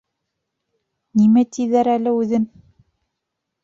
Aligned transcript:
Нимә 1.23 1.45
тиҙәр 1.59 1.93
әле 1.99 2.19
үҙен? 2.25 2.53